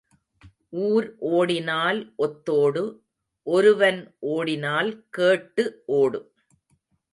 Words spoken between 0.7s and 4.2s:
ஊர் ஓடினால் ஒத்தோடு ஒருவன்